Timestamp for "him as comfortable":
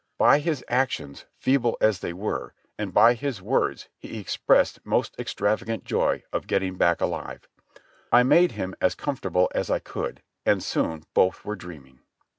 8.53-9.51